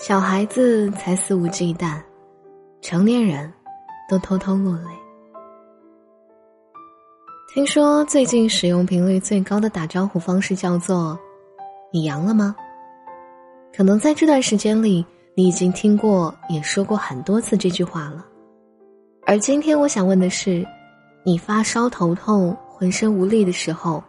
[0.00, 2.00] 小孩子才肆无忌惮，
[2.80, 3.52] 成年人
[4.08, 4.86] 都偷偷落泪。
[7.52, 11.18] 听说最近使用频率最高的打招呼方式叫做
[11.92, 12.56] “你阳了吗？”
[13.76, 15.04] 可能在这段时间里，
[15.34, 18.24] 你已经听过也说过很多次这句话了。
[19.26, 20.66] 而今天我想问的是：
[21.24, 24.02] 你发烧、头痛、浑身无力的时候，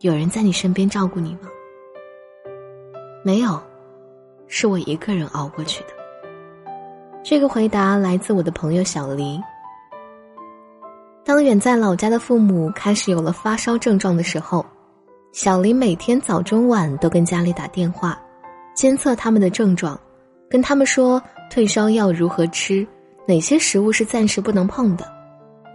[0.00, 1.48] 有人在你身边照顾你吗？
[3.24, 3.62] 没有。
[4.54, 5.88] 是我一个人熬过去的。
[7.24, 9.40] 这个回答来自我的朋友小黎。
[11.24, 14.64] 当远在老家的父母开始有了发烧症状的时候，
[15.32, 18.20] 小黎每天早中晚都跟家里打电话，
[18.74, 19.98] 监测他们的症状，
[20.50, 22.86] 跟他们说退烧药如何吃，
[23.26, 25.10] 哪些食物是暂时不能碰的，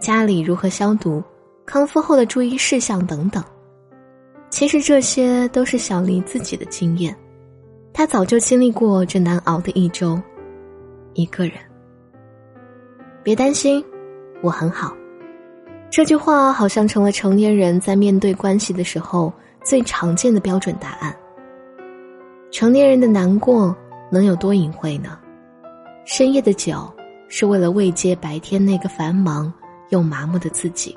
[0.00, 1.20] 家里如何消毒，
[1.66, 3.42] 康复后的注意事项等等。
[4.50, 7.12] 其实这些都是小黎自己的经验。
[7.92, 10.20] 他早就经历过这难熬的一周，
[11.14, 11.54] 一个人。
[13.24, 13.84] 别担心，
[14.40, 14.96] 我很好。
[15.90, 19.32] 这句话好像成了成年人在面对关系的时候
[19.64, 21.14] 最常见的标准答案。
[22.50, 23.76] 成年人的难过
[24.10, 25.18] 能有多隐晦呢？
[26.04, 26.90] 深夜的酒
[27.28, 29.52] 是为了慰藉白天那个繁忙
[29.88, 30.96] 又麻木的自己。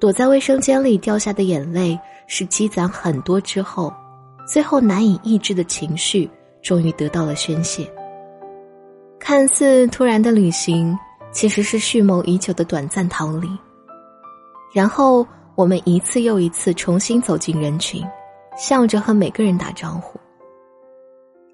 [0.00, 3.92] 躲在卫生间里掉下的眼泪是积攒很多之后。
[4.46, 6.28] 最后难以抑制的情绪，
[6.62, 7.90] 终于得到了宣泄。
[9.18, 10.96] 看似突然的旅行，
[11.32, 13.48] 其实是蓄谋已久的短暂逃离。
[14.74, 18.04] 然后我们一次又一次重新走进人群，
[18.56, 20.20] 笑着和每个人打招呼。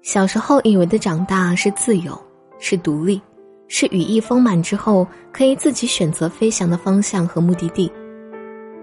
[0.03, 2.19] 小时候以为的长大是自由，
[2.59, 3.21] 是独立，
[3.67, 7.89] 是羽翼丰满之后可以自己选择飞翔的方向和目的地。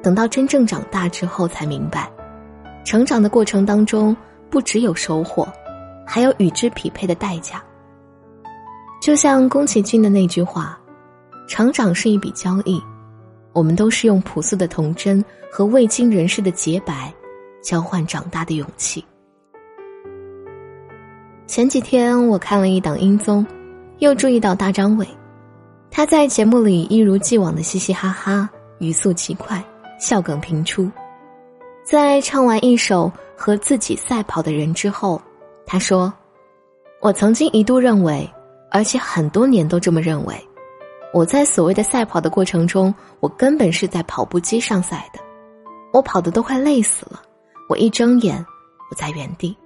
[0.02, 2.10] 等到真正长大之后，才明白。
[2.88, 4.16] 成长的过程当中，
[4.48, 5.46] 不只有收获，
[6.06, 7.62] 还有与之匹配的代价。
[8.98, 10.80] 就像宫崎骏的那句话
[11.46, 12.82] ：“成长是一笔交易，
[13.52, 15.22] 我们都是用朴素的童真
[15.52, 17.12] 和未经人事的洁白，
[17.62, 19.04] 交换长大的勇气。”
[21.46, 23.46] 前几天我看了一档音综，
[23.98, 25.06] 又注意到大张伟，
[25.90, 28.48] 他在节目里一如既往的嘻嘻哈哈，
[28.78, 29.62] 语速奇快，
[30.00, 30.90] 笑梗频出。
[31.90, 35.18] 在唱完一首《和自己赛跑的人》之后，
[35.64, 36.12] 他说
[37.00, 38.30] ：“我曾经一度认为，
[38.70, 40.34] 而且很多年都这么认为，
[41.14, 45.20] 我在所谓的赛跑的过程中，我根本是在跑步机上赛的，
[45.90, 47.22] 我跑的都快累死了。
[47.70, 48.36] 我一睁眼，
[48.90, 49.56] 我在原地。”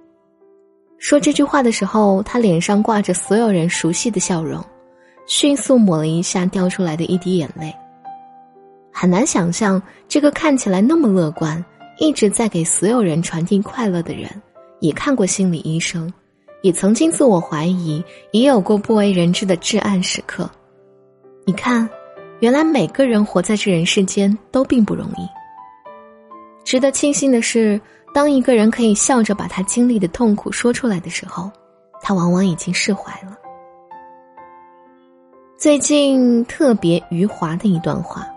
[0.99, 4.63] 说这句话的时候，他脸上挂着所有人熟悉的笑容，
[5.25, 7.75] 迅速抹了一下掉出来的一滴眼泪。
[8.93, 11.61] 很难想象，这个看起来那么乐观。
[11.97, 14.29] 一直在给所有人传递快乐的人，
[14.79, 16.11] 也看过心理医生，
[16.61, 20.49] 也曾经自我怀疑，也有过不为人知的至暗时刻。
[21.45, 21.87] 你看，
[22.39, 25.27] 原来每个人活在这人世间都并不容易。
[26.63, 27.79] 值得庆幸的是，
[28.13, 31.51] 当一个人可以笑着把他经历的痛苦说出来的时候，
[32.01, 33.37] 他往往已经释怀了。
[35.57, 38.27] 最近特别余华的一段话：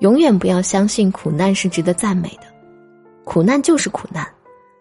[0.00, 2.51] 永远不要相信苦难是值得赞美的。
[3.24, 4.26] 苦难就是苦难，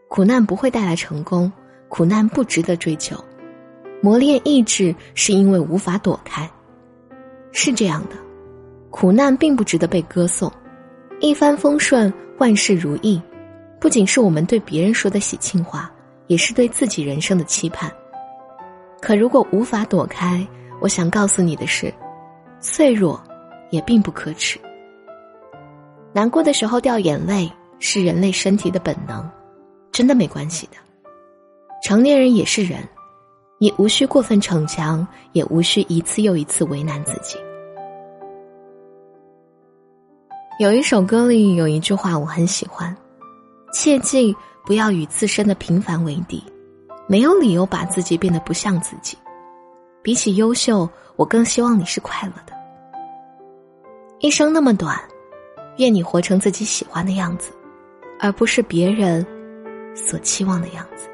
[0.07, 1.51] 苦难不会带来成功，
[1.89, 3.15] 苦难不值得追求。
[4.01, 6.49] 磨练意志是因为无法躲开，
[7.51, 8.15] 是这样的，
[8.89, 10.51] 苦难并不值得被歌颂。
[11.19, 13.21] 一帆风顺，万事如意，
[13.79, 15.91] 不仅是我们对别人说的喜庆话，
[16.25, 17.91] 也是对自己人生的期盼。
[18.99, 20.45] 可如果无法躲开，
[20.79, 21.93] 我想告诉你的是，
[22.59, 23.21] 脆弱
[23.69, 24.59] 也并不可耻。
[26.11, 27.47] 难过的时候掉眼泪。
[27.83, 29.27] 是人类身体的本能，
[29.91, 30.77] 真的没关系的。
[31.83, 32.87] 成年人也是人，
[33.59, 37.37] 你无需过分逞强，也无需一次又一次为难自己。
[40.59, 42.95] 有一首歌里有一句话我很喜欢：
[43.73, 46.43] 切记不要与自身的平凡为敌，
[47.07, 49.17] 没有理由把自己变得不像自己。
[50.03, 52.53] 比起优秀，我更希望你是快乐的。
[54.19, 54.99] 一生那么短，
[55.77, 57.51] 愿你活成自己喜欢的样子。
[58.21, 59.25] 而不是别人
[59.95, 61.10] 所期望的样子。